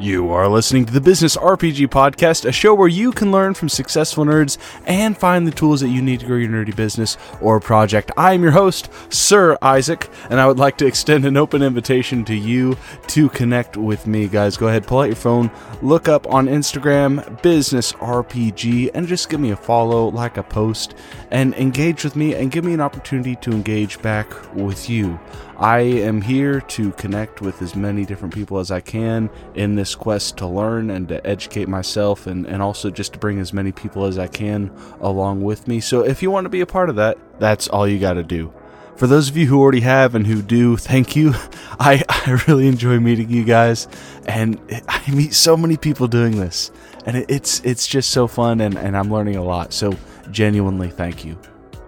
[0.00, 3.68] You are listening to the Business RPG Podcast, a show where you can learn from
[3.68, 4.56] successful nerds
[4.86, 8.10] and find the tools that you need to grow your nerdy business or project.
[8.16, 12.24] I am your host, Sir Isaac, and I would like to extend an open invitation
[12.24, 12.78] to you
[13.08, 14.56] to connect with me, guys.
[14.56, 15.50] Go ahead, pull out your phone,
[15.82, 20.94] look up on Instagram, Business RPG, and just give me a follow, like a post,
[21.30, 25.20] and engage with me and give me an opportunity to engage back with you.
[25.60, 29.94] I am here to connect with as many different people as I can in this
[29.94, 33.70] quest to learn and to educate myself and, and also just to bring as many
[33.70, 34.72] people as I can
[35.02, 35.78] along with me.
[35.80, 38.22] So if you want to be a part of that, that's all you got to
[38.22, 38.50] do.
[38.96, 41.34] For those of you who already have and who do, thank you.
[41.78, 43.86] I, I really enjoy meeting you guys,
[44.26, 44.58] and
[44.88, 46.70] I meet so many people doing this,
[47.04, 49.72] and it, it's it's just so fun, and, and I'm learning a lot.
[49.72, 49.94] So
[50.30, 51.38] genuinely, thank you.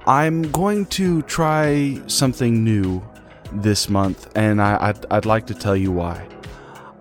[0.07, 3.03] I'm going to try something new
[3.55, 6.27] this month, and I, I'd, I'd like to tell you why.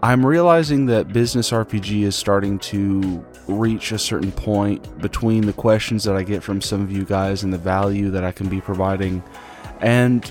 [0.03, 6.03] I'm realizing that Business RPG is starting to reach a certain point between the questions
[6.05, 8.61] that I get from some of you guys and the value that I can be
[8.61, 9.23] providing,
[9.79, 10.29] and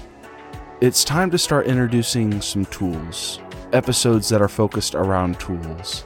[0.81, 3.39] it's time to start introducing some tools,
[3.72, 6.05] episodes that are focused around tools.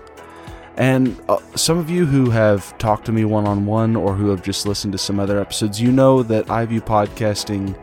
[0.77, 4.29] And uh, some of you who have talked to me one on one or who
[4.31, 7.79] have just listened to some other episodes, you know that I view podcasting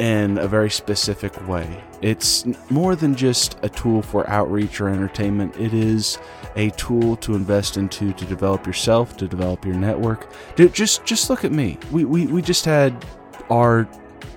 [0.00, 1.84] in a very specific way.
[2.00, 5.54] It's more than just a tool for outreach or entertainment.
[5.58, 6.18] It is
[6.56, 10.32] a tool to invest into to develop yourself, to develop your network.
[10.56, 11.78] Dude, just just look at me.
[11.92, 13.04] We we, we just had
[13.50, 13.86] our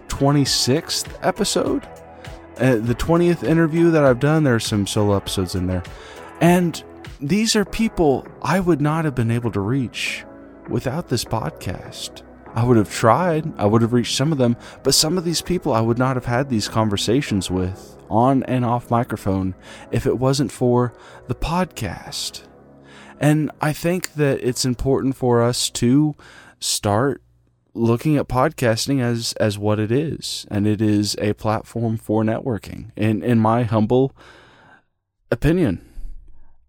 [0.09, 1.87] 26th episode.
[2.57, 5.81] Uh, the 20th interview that I've done, there's some solo episodes in there.
[6.41, 6.83] And
[7.21, 10.25] these are people I would not have been able to reach
[10.67, 12.21] without this podcast.
[12.55, 15.41] I would have tried, I would have reached some of them, but some of these
[15.41, 19.55] people I would not have had these conversations with on and off microphone
[19.91, 20.93] if it wasn't for
[21.27, 22.43] the podcast.
[23.19, 26.15] And I think that it's important for us to
[26.59, 27.21] start
[27.73, 32.91] looking at podcasting as as what it is, and it is a platform for networking.
[32.95, 34.15] In in my humble
[35.31, 35.92] opinion.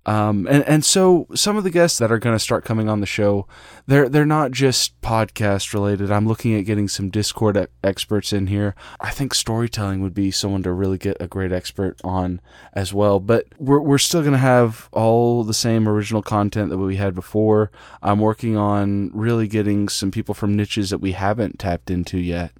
[0.06, 3.00] Um, and, and so some of the guests that are going to start coming on
[3.00, 3.46] the show,
[3.86, 6.10] they're, they're not just podcast related.
[6.10, 8.74] I'm looking at getting some Discord experts in here.
[9.00, 12.40] I think storytelling would be someone to really get a great expert on
[12.74, 13.20] as well.
[13.20, 17.14] But we're, we're still going to have all the same original content that we had
[17.14, 17.70] before.
[18.02, 22.52] I'm working on really getting some people from niches that we haven't tapped into yet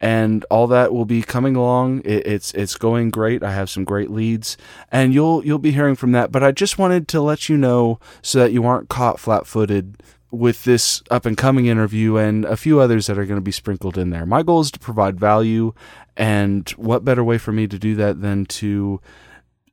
[0.00, 2.00] and all that will be coming along.
[2.04, 3.42] It, it's it's going great.
[3.42, 4.56] I have some great leads,
[4.90, 6.32] and you'll you'll be hearing from that.
[6.32, 10.64] But I just wanted to let you know so that you aren't caught flat-footed with
[10.64, 13.98] this up and coming interview and a few others that are going to be sprinkled
[13.98, 14.24] in there.
[14.24, 15.74] My goal is to provide value,
[16.16, 19.00] and what better way for me to do that than to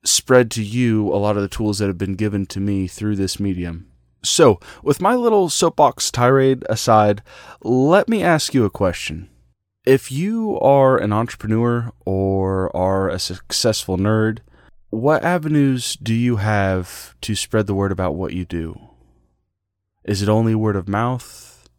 [0.04, 3.16] spread to you a lot of the tools that have been given to me through
[3.16, 3.88] this medium.
[4.24, 7.22] So, with my little soapbox tirade aside,
[7.62, 9.30] let me ask you a question
[9.88, 14.40] if you are an entrepreneur or are a successful nerd,
[14.90, 18.78] what avenues do you have to spread the word about what you do?
[20.04, 21.70] Is it only word of mouth?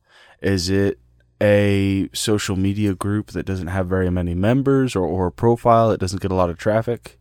[0.41, 0.99] Is it
[1.43, 6.01] a social media group that doesn't have very many members or, or a profile that
[6.01, 7.19] doesn't get a lot of traffic?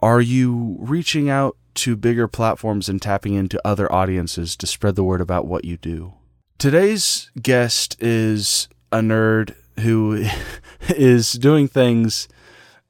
[0.00, 5.04] Are you reaching out to bigger platforms and tapping into other audiences to spread the
[5.04, 6.14] word about what you do?
[6.56, 10.24] Today's guest is a nerd who
[10.88, 12.28] is doing things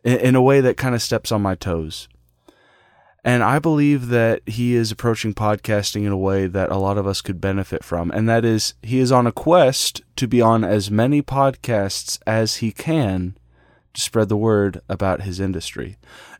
[0.04, 2.08] in, a way that kind of steps on my toes.
[3.22, 7.06] And I believe that he is approaching podcasting in a way that a lot of
[7.06, 8.10] us could benefit from.
[8.12, 12.56] And that is, he is on a quest to be on as many podcasts as
[12.56, 13.36] he can
[13.94, 15.96] spread the word about his industry.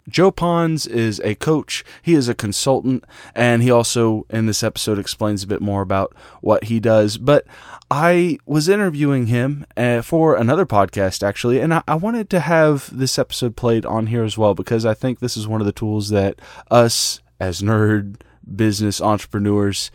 [0.09, 4.99] Joe Ponds is a coach, he is a consultant, and he also, in this episode,
[4.99, 7.19] explains a bit more about what he does.
[7.19, 7.47] But
[7.91, 12.97] I was interviewing him uh, for another podcast, actually, and I, I wanted to have
[12.97, 15.73] this episode played on here as well because I think this is one of the
[15.73, 16.41] tools that
[16.71, 18.23] us, as nerd
[18.57, 19.91] business entrepreneurs,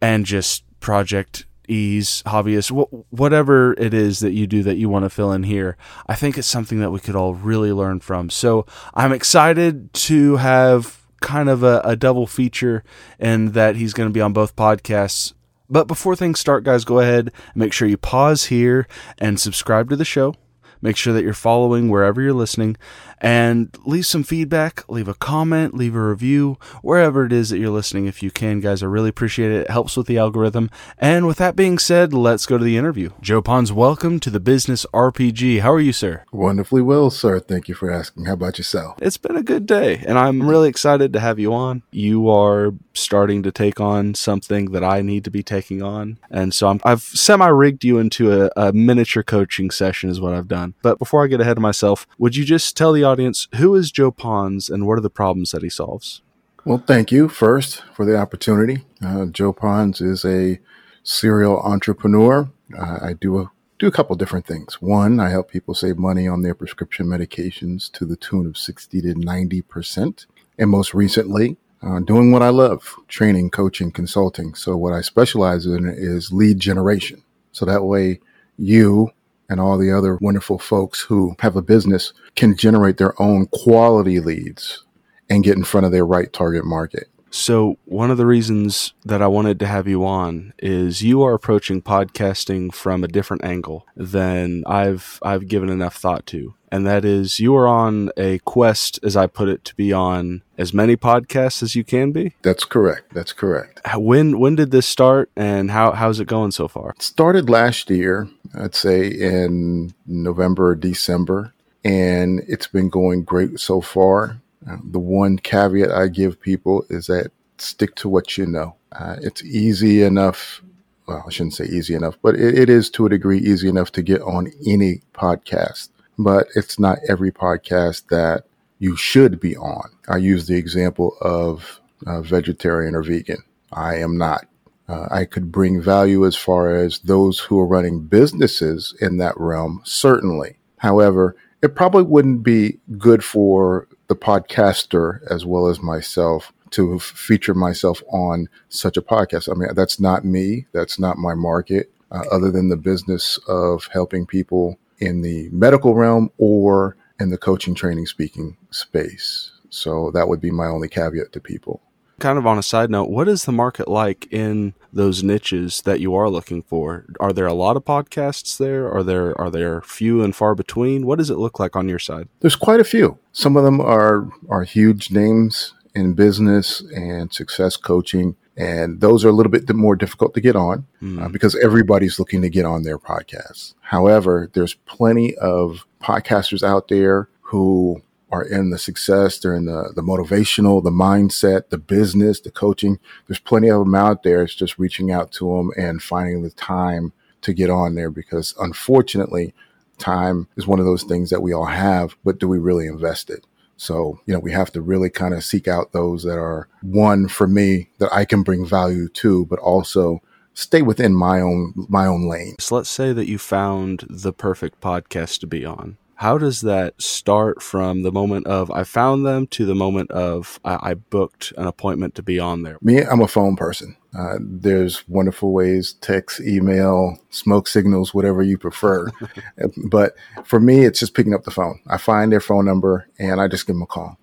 [0.00, 5.04] and just project ease, hobbyist, wh- whatever it is that you do that you want
[5.04, 5.76] to fill in here,
[6.06, 8.30] I think it's something that we could all really learn from.
[8.30, 12.84] So I'm excited to have kind of a, a double feature
[13.18, 15.32] and that he's going to be on both podcasts.
[15.70, 18.86] But before things start, guys, go ahead and make sure you pause here
[19.18, 20.34] and subscribe to the show
[20.82, 22.76] Make sure that you're following wherever you're listening
[23.20, 27.70] and leave some feedback, leave a comment, leave a review, wherever it is that you're
[27.70, 28.82] listening if you can, guys.
[28.82, 29.60] I really appreciate it.
[29.62, 30.70] It helps with the algorithm.
[30.98, 33.10] And with that being said, let's go to the interview.
[33.20, 35.60] Joe Ponds, welcome to the Business RPG.
[35.60, 36.24] How are you, sir?
[36.32, 37.38] Wonderfully well, sir.
[37.38, 38.24] Thank you for asking.
[38.24, 38.98] How about yourself?
[39.00, 41.84] It's been a good day, and I'm really excited to have you on.
[41.92, 46.18] You are starting to take on something that I need to be taking on.
[46.30, 50.34] And so i have semi rigged you into a, a miniature coaching session, is what
[50.34, 50.74] I've done.
[50.82, 53.90] But before I get ahead of myself, would you just tell the audience who is
[53.90, 56.22] Joe Ponds and what are the problems that he solves?
[56.64, 58.84] Well, thank you first for the opportunity.
[59.04, 60.60] Uh, Joe Ponds is a
[61.02, 62.50] serial entrepreneur.
[62.78, 63.50] Uh, I do a
[63.82, 64.80] do a couple different things.
[64.80, 69.00] One, I help people save money on their prescription medications to the tune of 60
[69.02, 70.26] to 90%.
[70.56, 74.54] And most recently, uh, doing what I love, training, coaching, consulting.
[74.54, 77.22] So what I specialize in is lead generation.
[77.52, 78.20] So that way
[78.56, 79.10] you
[79.48, 84.20] and all the other wonderful folks who have a business can generate their own quality
[84.20, 84.84] leads
[85.28, 87.08] and get in front of their right target market.
[87.34, 91.32] So, one of the reasons that I wanted to have you on is you are
[91.32, 96.54] approaching podcasting from a different angle than I've I've given enough thought to.
[96.72, 100.42] And that is you are on a quest as I put it to be on
[100.58, 102.34] as many podcasts as you can be.
[102.42, 103.12] That's correct.
[103.14, 103.80] That's correct.
[103.94, 106.94] When when did this start and how how's it going so far?
[106.96, 108.28] It started last year,
[108.58, 111.52] I'd say in November or December,
[111.84, 117.30] and it's been going great so far the one caveat I give people is that
[117.58, 118.76] stick to what you know.
[118.92, 120.62] Uh, it's easy enough.
[121.06, 123.90] Well, I shouldn't say easy enough, but it, it is to a degree easy enough
[123.92, 125.88] to get on any podcast.
[126.18, 128.44] But it's not every podcast that
[128.78, 129.90] you should be on.
[130.08, 133.42] I use the example of uh, vegetarian or vegan.
[133.72, 134.46] I am not.
[134.88, 139.38] Uh, I could bring value as far as those who are running businesses in that
[139.38, 140.56] realm, certainly.
[140.78, 147.54] However, it probably wouldn't be good for the podcaster as well as myself to feature
[147.54, 149.48] myself on such a podcast.
[149.48, 150.66] I mean, that's not me.
[150.72, 155.94] That's not my market, uh, other than the business of helping people in the medical
[155.94, 159.52] realm or in the coaching, training, speaking space.
[159.68, 161.82] So that would be my only caveat to people
[162.22, 165.98] kind of on a side note, what is the market like in those niches that
[165.98, 167.04] you are looking for?
[167.18, 168.88] Are there a lot of podcasts there?
[168.90, 171.04] Are there are there few and far between?
[171.04, 172.28] What does it look like on your side?
[172.40, 173.18] There's quite a few.
[173.32, 178.36] Some of them are are huge names in business and success coaching.
[178.56, 181.22] And those are a little bit more difficult to get on mm.
[181.22, 183.74] uh, because everybody's looking to get on their podcasts.
[183.80, 189.92] However, there's plenty of podcasters out there who are in the success, they're in the,
[189.94, 192.98] the motivational, the mindset, the business, the coaching.
[193.26, 194.42] There's plenty of them out there.
[194.42, 197.12] It's just reaching out to them and finding the time
[197.42, 199.54] to get on there because unfortunately,
[199.98, 203.30] time is one of those things that we all have, but do we really invest
[203.30, 203.46] it?
[203.82, 207.26] So, you know, we have to really kind of seek out those that are one
[207.26, 210.22] for me that I can bring value to, but also
[210.54, 212.54] stay within my own my own lane.
[212.60, 217.02] So let's say that you found the perfect podcast to be on how does that
[217.02, 221.52] start from the moment of I found them to the moment of I, I booked
[221.58, 222.78] an appointment to be on there?
[222.80, 223.96] Me, I'm a phone person.
[224.16, 229.08] Uh, there's wonderful ways, text, email, smoke signals, whatever you prefer.
[229.90, 230.14] but
[230.44, 231.80] for me, it's just picking up the phone.
[231.88, 234.16] I find their phone number and I just give them a call.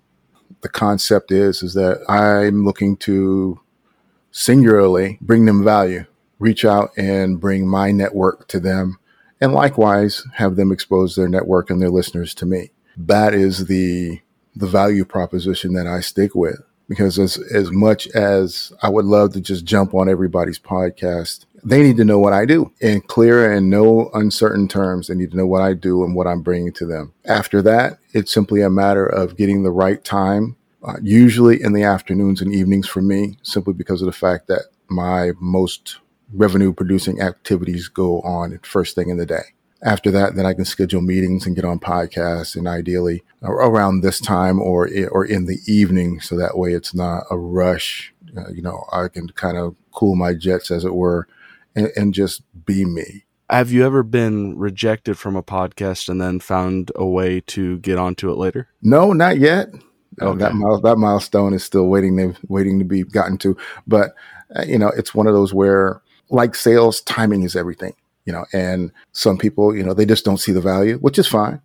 [0.62, 3.60] The concept is, is that I'm looking to
[4.30, 6.06] singularly bring them value,
[6.38, 8.99] reach out and bring my network to them
[9.40, 12.70] and likewise have them expose their network and their listeners to me.
[12.96, 14.20] That is the
[14.56, 19.32] the value proposition that I stick with because as as much as I would love
[19.32, 23.50] to just jump on everybody's podcast, they need to know what I do in clear
[23.50, 25.06] and no uncertain terms.
[25.06, 27.12] They need to know what I do and what I'm bringing to them.
[27.24, 31.84] After that, it's simply a matter of getting the right time, uh, usually in the
[31.84, 35.98] afternoons and evenings for me, simply because of the fact that my most
[36.32, 39.42] revenue producing activities go on first thing in the day.
[39.82, 44.20] After that, then I can schedule meetings and get on podcasts and ideally around this
[44.20, 46.20] time or, or in the evening.
[46.20, 48.12] So that way it's not a rush.
[48.36, 51.26] Uh, you know, I can kind of cool my jets as it were
[51.74, 53.24] and, and just be me.
[53.48, 57.98] Have you ever been rejected from a podcast and then found a way to get
[57.98, 58.68] onto it later?
[58.82, 59.70] No, not yet.
[60.20, 60.38] Okay.
[60.38, 63.56] that, mile, that milestone is still waiting to, waiting to be gotten to.
[63.86, 64.14] But,
[64.54, 67.94] uh, you know, it's one of those where like sales, timing is everything,
[68.24, 71.26] you know, and some people, you know, they just don't see the value, which is
[71.26, 71.60] fine.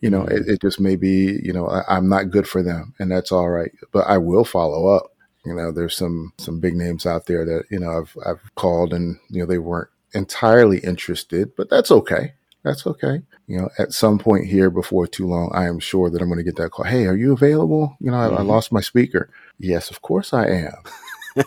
[0.00, 2.94] You know, it, it just may be, you know, I, I'm not good for them
[2.98, 5.12] and that's all right, but I will follow up.
[5.44, 8.92] You know, there's some, some big names out there that, you know, I've, I've called
[8.92, 12.32] and, you know, they weren't entirely interested, but that's okay.
[12.62, 13.22] That's okay.
[13.46, 16.38] You know, at some point here before too long, I am sure that I'm going
[16.38, 16.84] to get that call.
[16.84, 17.96] Hey, are you available?
[18.00, 18.46] You know, I, I Mhm.
[18.46, 19.30] lost my speaker.
[19.58, 20.74] Yes, of course I am.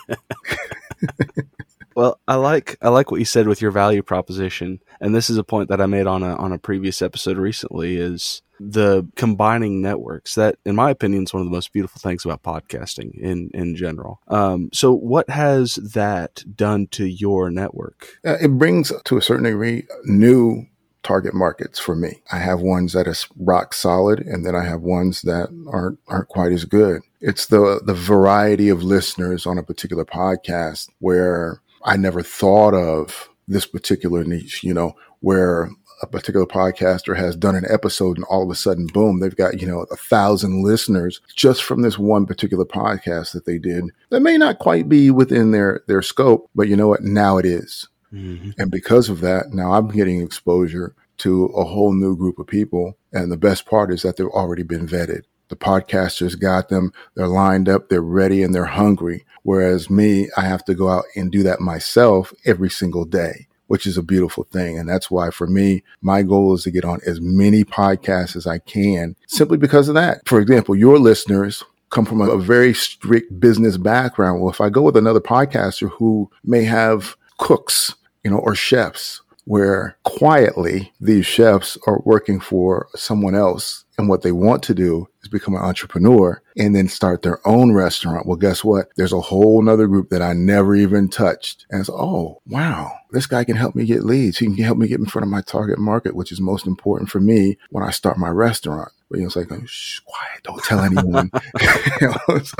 [1.95, 5.37] Well, I like I like what you said with your value proposition, and this is
[5.37, 7.97] a point that I made on a on a previous episode recently.
[7.97, 12.25] Is the combining networks that, in my opinion, is one of the most beautiful things
[12.25, 14.19] about podcasting in in general.
[14.27, 18.17] Um, so, what has that done to your network?
[18.25, 20.65] Uh, it brings to a certain degree new
[21.03, 22.21] target markets for me.
[22.31, 26.29] I have ones that are rock solid, and then I have ones that aren't aren't
[26.29, 27.01] quite as good.
[27.21, 33.29] It's the the variety of listeners on a particular podcast where I never thought of
[33.47, 34.63] this particular niche.
[34.63, 35.69] You know, where
[36.01, 39.61] a particular podcaster has done an episode and all of a sudden, boom, they've got,
[39.61, 44.19] you know, a thousand listeners just from this one particular podcast that they did that
[44.19, 47.03] may not quite be within their, their scope, but you know what?
[47.03, 47.87] Now it is.
[48.11, 48.51] Mm-hmm.
[48.57, 52.97] And because of that, now I'm getting exposure to a whole new group of people.
[53.13, 55.21] And the best part is that they've already been vetted.
[55.53, 59.23] The podcasters got them, they're lined up, they're ready, and they're hungry.
[59.43, 63.85] Whereas me, I have to go out and do that myself every single day, which
[63.85, 64.79] is a beautiful thing.
[64.79, 68.47] And that's why for me, my goal is to get on as many podcasts as
[68.47, 70.27] I can simply because of that.
[70.27, 74.41] For example, your listeners come from a, a very strict business background.
[74.41, 77.93] Well, if I go with another podcaster who may have cooks,
[78.23, 84.21] you know, or chefs, where quietly these chefs are working for someone else and what
[84.21, 88.25] they want to do is become an entrepreneur and then start their own restaurant.
[88.25, 88.87] Well, guess what?
[88.95, 91.65] There's a whole nother group that I never even touched.
[91.69, 94.37] And it's, oh, wow, this guy can help me get leads.
[94.37, 97.09] He can help me get in front of my target market, which is most important
[97.09, 98.91] for me when I start my restaurant.
[99.13, 101.29] But you know, it's like, oh, shh, quiet, don't tell anyone.
[102.01, 102.55] You know, so-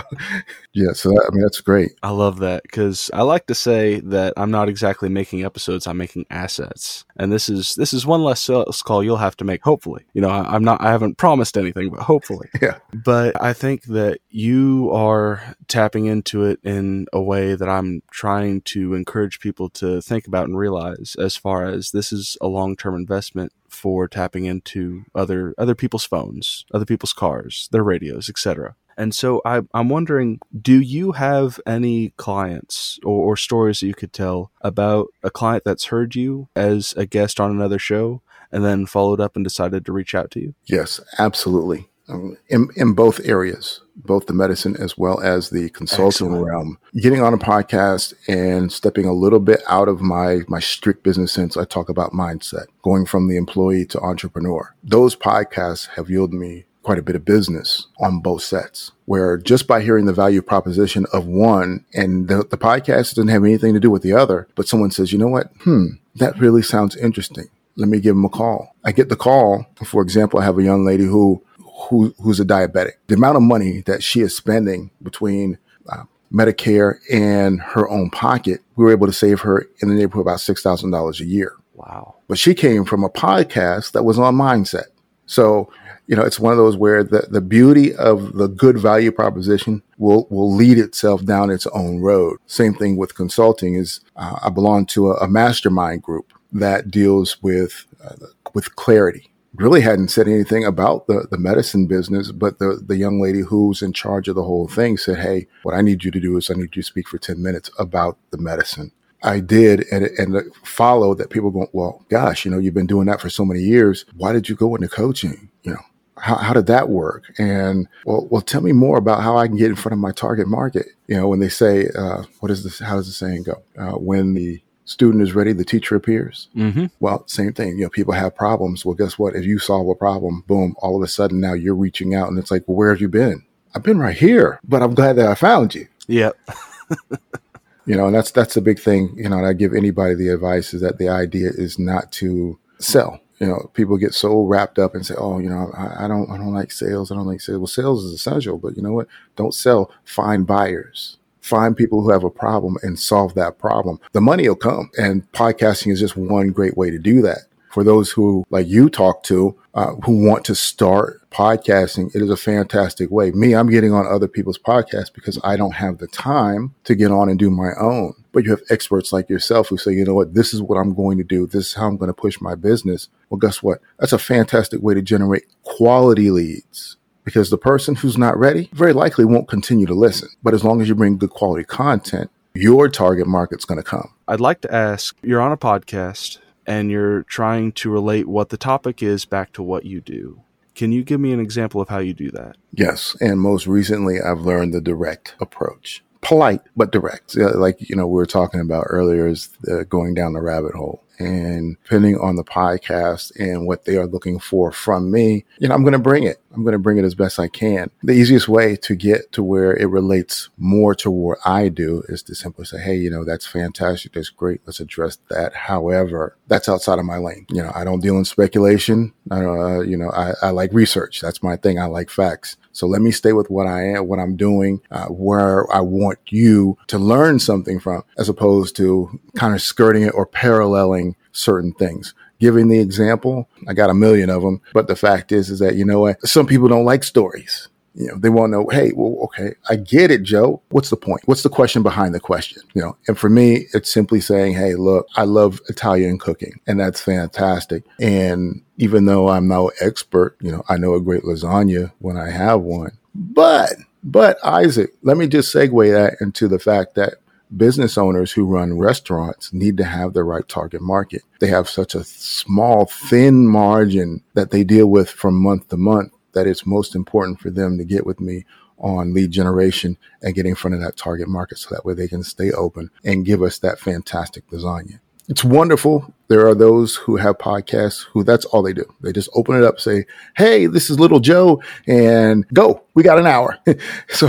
[0.73, 1.93] yeah, so that, I mean, that's great.
[2.03, 5.97] I love that because I like to say that I'm not exactly making episodes; I'm
[5.97, 9.63] making assets, and this is this is one less sales call you'll have to make.
[9.63, 12.77] Hopefully, you know, I, I'm not, I haven't promised anything, but hopefully, Yeah.
[12.93, 18.61] But I think that you are tapping into it in a way that I'm trying
[18.61, 22.75] to encourage people to think about and realize, as far as this is a long
[22.75, 28.75] term investment for tapping into other other people's phones, other people's cars, their radios, etc.
[28.97, 33.95] And so I, I'm wondering, do you have any clients or, or stories that you
[33.95, 38.63] could tell about a client that's heard you as a guest on another show and
[38.63, 40.55] then followed up and decided to reach out to you?
[40.65, 41.89] Yes, absolutely.
[42.09, 46.45] Um, in, in both areas, both the medicine as well as the consulting Excellent.
[46.45, 51.03] realm, getting on a podcast and stepping a little bit out of my, my strict
[51.03, 51.55] business sense.
[51.55, 54.75] I talk about mindset, going from the employee to entrepreneur.
[54.83, 59.67] Those podcasts have yielded me quite a bit of business on both sets where just
[59.67, 63.79] by hearing the value proposition of one and the, the podcast doesn't have anything to
[63.79, 65.51] do with the other, but someone says, you know what?
[65.61, 67.47] Hmm, that really sounds interesting.
[67.75, 68.75] Let me give them a call.
[68.83, 69.65] I get the call.
[69.83, 71.41] For example, I have a young lady who,
[71.73, 72.93] who who's a diabetic.
[73.07, 75.57] The amount of money that she is spending between
[75.89, 80.25] uh, Medicare and her own pocket, we were able to save her in the neighborhood
[80.27, 81.55] about six thousand dollars a year.
[81.75, 82.15] Wow.
[82.27, 84.85] But she came from a podcast that was on mindset.
[85.25, 85.71] So,
[86.05, 89.81] you know, it's one of those where the, the beauty of the good value proposition
[89.97, 92.37] will, will lead itself down its own road.
[92.45, 97.41] Same thing with consulting is uh, I belong to a, a mastermind group that deals
[97.41, 98.15] with, uh,
[98.53, 99.31] with clarity.
[99.55, 103.81] Really hadn't said anything about the, the medicine business, but the, the young lady who's
[103.81, 106.49] in charge of the whole thing said, Hey, what I need you to do is
[106.49, 108.91] I need you to speak for 10 minutes about the medicine.
[109.23, 113.07] I did, and and followed that people go, well, gosh, you know, you've been doing
[113.07, 114.05] that for so many years.
[114.17, 115.49] Why did you go into coaching?
[115.63, 115.81] You know,
[116.17, 117.33] how, how did that work?
[117.37, 120.11] And well, well, tell me more about how I can get in front of my
[120.11, 120.87] target market.
[121.07, 122.79] You know, when they say, uh, what is this?
[122.79, 123.63] How does the saying go?
[123.77, 126.49] Uh, when the student is ready, the teacher appears.
[126.55, 126.85] Mm-hmm.
[126.99, 127.77] Well, same thing.
[127.77, 128.85] You know, people have problems.
[128.85, 129.35] Well, guess what?
[129.35, 132.37] If you solve a problem, boom, all of a sudden now you're reaching out, and
[132.37, 133.43] it's like, well, where have you been?
[133.75, 136.37] I've been right here, but I'm glad that I found you Yep.
[137.85, 140.29] you know and that's that's a big thing you know and i give anybody the
[140.29, 144.79] advice is that the idea is not to sell you know people get so wrapped
[144.79, 147.27] up and say oh you know i, I don't i don't like sales i don't
[147.27, 151.75] like sales well sales is essential but you know what don't sell find buyers find
[151.75, 153.99] people who have a problem and solve that problem.
[154.13, 157.39] The money will come and podcasting is just one great way to do that.
[157.69, 162.29] For those who like you talk to uh, who want to start podcasting it is
[162.29, 163.31] a fantastic way.
[163.31, 167.11] Me i'm getting on other people's podcasts because i don't have the time to get
[167.11, 168.13] on and do my own.
[168.31, 170.35] But you have experts like yourself who say you know what?
[170.35, 171.47] This is what i'm going to do.
[171.47, 173.09] This is how i'm going to push my business.
[173.31, 173.79] Well guess what?
[173.99, 178.93] That's a fantastic way to generate quality leads because the person who's not ready very
[178.93, 182.87] likely won't continue to listen but as long as you bring good quality content your
[182.87, 187.23] target market's going to come I'd like to ask you're on a podcast and you're
[187.23, 190.41] trying to relate what the topic is back to what you do.
[190.75, 192.57] Can you give me an example of how you do that?
[192.71, 193.15] Yes.
[193.19, 196.03] And most recently, I've learned the direct approach.
[196.23, 197.35] Polite, but direct.
[197.35, 199.49] Like, you know, we were talking about earlier is
[199.89, 204.39] going down the rabbit hole and depending on the podcast and what they are looking
[204.39, 206.37] for from me, you know, I'm going to bring it.
[206.53, 207.89] I'm going to bring it as best I can.
[208.03, 212.23] The easiest way to get to where it relates more to what I do is
[212.23, 214.13] to simply say, Hey, you know, that's fantastic.
[214.13, 214.61] That's great.
[214.65, 215.53] Let's address that.
[215.55, 217.45] However, that's outside of my lane.
[217.49, 219.13] You know, I don't deal in speculation.
[219.31, 221.21] I, uh, you know, I, I like research.
[221.21, 221.79] That's my thing.
[221.79, 222.57] I like facts.
[222.73, 226.19] So let me stay with what I am, what I'm doing, uh, where I want
[226.29, 231.71] you to learn something from, as opposed to kind of skirting it or paralleling certain
[231.73, 232.13] things.
[232.39, 235.75] Giving the example, I got a million of them, but the fact is, is that,
[235.75, 236.27] you know what?
[236.27, 237.69] Some people don't like stories.
[237.95, 240.61] You know, they want to know, hey, well, okay, I get it, Joe.
[240.69, 241.21] What's the point?
[241.25, 242.63] What's the question behind the question?
[242.73, 246.79] You know, and for me, it's simply saying, hey, look, I love Italian cooking and
[246.79, 247.83] that's fantastic.
[247.99, 252.31] And even though I'm no expert, you know, I know a great lasagna when I
[252.31, 252.97] have one.
[253.13, 253.73] But,
[254.03, 257.15] but Isaac, let me just segue that into the fact that
[257.55, 261.21] business owners who run restaurants need to have the right target market.
[261.39, 266.11] They have such a small, thin margin that they deal with from month to month
[266.33, 268.45] that it's most important for them to get with me
[268.77, 272.07] on lead generation and get in front of that target market so that way they
[272.07, 274.99] can stay open and give us that fantastic lasagna.
[275.29, 276.13] It's wonderful.
[276.27, 278.83] There are those who have podcasts who that's all they do.
[278.99, 282.83] They just open it up, say, Hey, this is little Joe and go.
[282.93, 283.57] We got an hour.
[284.09, 284.27] so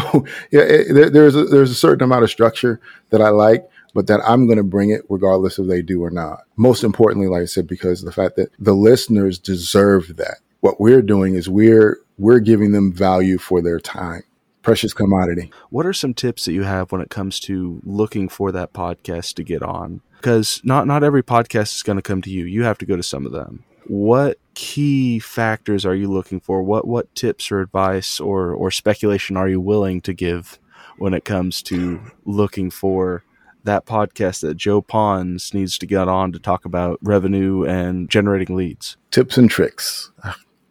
[0.53, 2.81] yeah, it, there's a, there's a certain amount of structure
[3.11, 6.11] that I like but that I'm going to bring it regardless if they do or
[6.11, 6.41] not.
[6.57, 11.03] Most importantly, like I said, because the fact that the listeners deserve that what we're
[11.03, 14.23] doing is we're we're giving them value for their time.
[14.63, 15.53] Precious commodity.
[15.69, 19.35] What are some tips that you have when it comes to looking for that podcast
[19.35, 20.01] to get on?
[20.17, 22.47] Because not not every podcast is going to come to you.
[22.47, 23.63] You have to go to some of them.
[23.89, 26.63] What key factors are you looking for?
[26.63, 30.59] What what tips or advice or or speculation are you willing to give
[30.97, 33.23] when it comes to looking for
[33.65, 38.57] that podcast that Joe Ponds needs to get on to talk about revenue and generating
[38.57, 38.97] leads.
[39.11, 40.11] Tips and tricks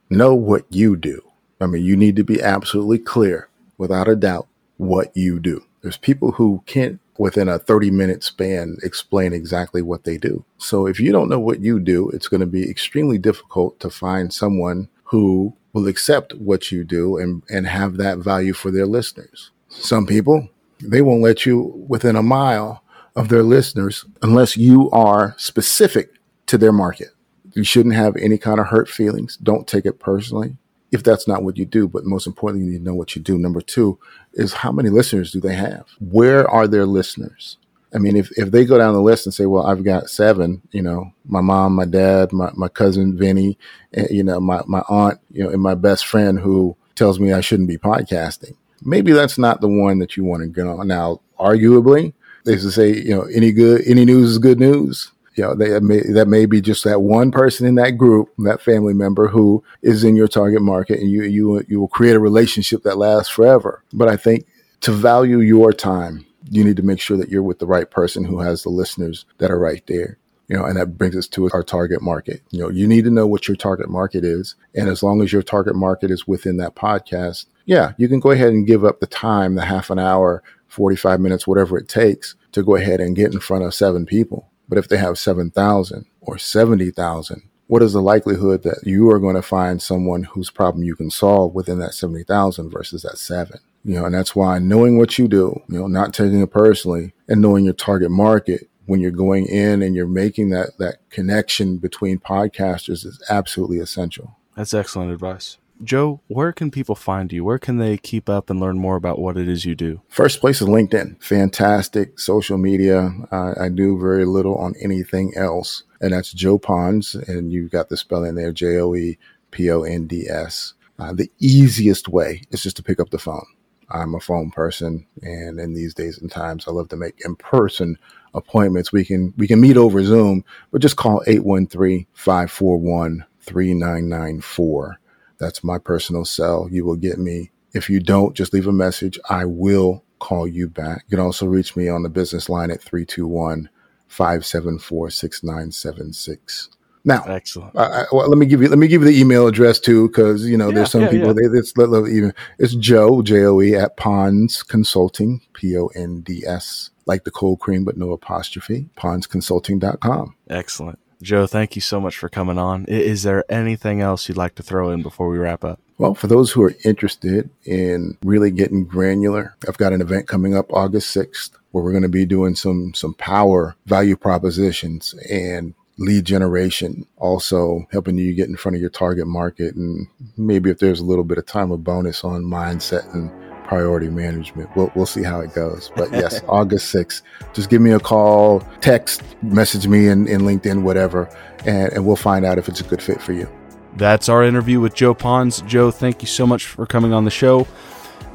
[0.10, 1.22] know what you do.
[1.60, 5.64] I mean, you need to be absolutely clear, without a doubt, what you do.
[5.82, 10.46] There's people who can't, within a 30 minute span, explain exactly what they do.
[10.58, 13.90] So if you don't know what you do, it's going to be extremely difficult to
[13.90, 18.86] find someone who will accept what you do and, and have that value for their
[18.86, 19.52] listeners.
[19.70, 20.50] Some people,
[20.82, 22.84] they won't let you within a mile
[23.16, 26.14] of their listeners unless you are specific
[26.48, 27.10] to their market.
[27.54, 29.38] You shouldn't have any kind of hurt feelings.
[29.38, 30.58] Don't take it personally
[30.92, 31.88] if that's not what you do.
[31.88, 33.38] But most importantly, you need to know what you do.
[33.38, 34.00] Number two
[34.34, 35.86] is how many listeners do they have?
[36.00, 37.58] Where are their listeners?
[37.96, 40.64] I mean, if, if they go down the list and say, well, I've got seven,
[40.72, 43.58] you know, my mom, my dad, my, my cousin Vinny,
[43.94, 47.34] and, you know, my, my aunt, you know, and my best friend who tells me
[47.34, 48.56] I shouldn't be podcasting.
[48.82, 50.82] Maybe that's not the one that you want to go.
[50.82, 52.14] Now, arguably,
[52.46, 55.56] they used to say, you know, any good, any news is good news you know,
[55.56, 59.28] they may, that may be just that one person in that group, that family member
[59.28, 62.98] who is in your target market, and you you you will create a relationship that
[62.98, 63.84] lasts forever.
[63.94, 64.46] But I think
[64.82, 68.26] to value your time, you need to make sure that you're with the right person
[68.26, 70.18] who has the listeners that are right there.
[70.48, 72.42] You know, and that brings us to our target market.
[72.52, 75.34] You know, you need to know what your target market is, and as long as
[75.34, 79.00] your target market is within that podcast, yeah, you can go ahead and give up
[79.00, 83.16] the time, the half an hour, 45 minutes, whatever it takes to go ahead and
[83.16, 87.94] get in front of seven people but if they have 7,000 or 70,000, what is
[87.94, 91.78] the likelihood that you are going to find someone whose problem you can solve within
[91.78, 93.60] that 70,000 versus that seven?
[93.86, 97.14] You know, and that's why knowing what you do, you know, not taking it personally
[97.28, 101.78] and knowing your target market when you're going in and you're making that, that connection
[101.78, 104.40] between podcasters is absolutely essential.
[104.56, 105.60] That's excellent advice.
[105.82, 107.44] Joe, where can people find you?
[107.44, 110.02] Where can they keep up and learn more about what it is you do?
[110.08, 111.22] First place is LinkedIn.
[111.22, 113.12] Fantastic social media.
[113.32, 115.84] Uh, I do very little on anything else.
[116.00, 117.16] And that's Joe Ponds.
[117.16, 119.18] And you've got the spelling there J O E
[119.52, 120.74] P O N D S.
[121.00, 123.46] Uh, the easiest way is just to pick up the phone.
[123.90, 125.06] I'm a phone person.
[125.22, 127.98] And in these days and times, I love to make in person
[128.34, 128.92] appointments.
[128.92, 135.00] We can, we can meet over Zoom, but just call 813 541 3994
[135.40, 136.68] that's my personal cell.
[136.72, 137.52] You will get me.
[137.74, 139.20] If you don't, just leave a message.
[139.30, 141.04] I will call you back.
[141.08, 143.70] You can also reach me on the business line at 321
[144.08, 146.70] 574 6976.
[147.06, 147.78] Now, excellent.
[147.78, 150.48] I, well, let me give you let me give you the email address too, because
[150.48, 151.50] you know yeah, there's some yeah, people yeah.
[151.50, 156.46] they it's even it's Joe J O E at Ponds Consulting P O N D
[156.48, 160.36] S like the cold cream but no apostrophe pondsconsulting.com.
[160.50, 161.00] Excellent.
[161.24, 162.86] Joe, thank you so much for coming on.
[162.86, 165.80] Is there anything else you'd like to throw in before we wrap up?
[165.98, 170.56] Well, for those who are interested in really getting granular, I've got an event coming
[170.56, 175.74] up August 6th where we're going to be doing some some power value propositions and
[175.98, 180.08] lead generation, also helping you get in front of your target market and
[180.38, 183.32] maybe if there's a little bit of time a bonus on mindset and
[183.74, 184.70] priority management.
[184.76, 185.92] We'll, we'll see how it goes.
[185.96, 190.84] But yes, August 6th, just give me a call, text, message me in, in LinkedIn,
[190.84, 191.28] whatever,
[191.66, 193.50] and, and we'll find out if it's a good fit for you.
[193.96, 195.62] That's our interview with Joe Ponds.
[195.62, 197.66] Joe, thank you so much for coming on the show.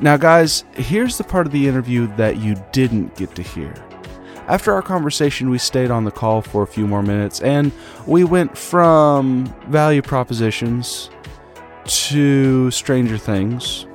[0.01, 3.73] Now, guys, here's the part of the interview that you didn't get to hear.
[4.49, 7.71] After our conversation, we stayed on the call for a few more minutes and
[8.07, 11.11] we went from value propositions
[11.85, 13.87] to Stranger Things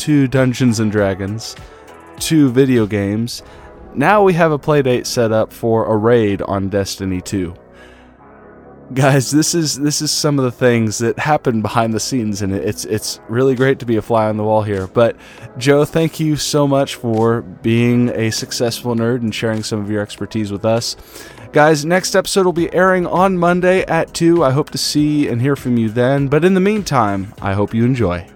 [0.00, 1.56] to Dungeons and Dragons
[2.20, 3.42] to video games.
[3.94, 7.54] Now we have a playdate set up for a raid on Destiny 2
[8.92, 12.52] guys this is this is some of the things that happen behind the scenes and
[12.52, 14.88] it's it's really great to be a fly on the wall here.
[14.88, 15.16] But
[15.58, 20.02] joe thank you so much for being a successful nerd and sharing some of your
[20.02, 20.96] expertise with us.
[21.52, 25.40] Guys next episode will be airing on monday at 2 i hope to see and
[25.40, 26.26] hear from you then.
[26.26, 28.26] But in the meantime i hope you enjoy